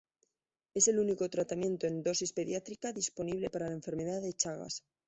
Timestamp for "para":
3.51-3.67